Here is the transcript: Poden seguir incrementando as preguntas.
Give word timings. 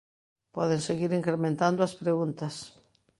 Poden 0.55 0.81
seguir 0.87 1.11
incrementando 1.19 1.79
as 1.83 1.97
preguntas. 2.03 2.55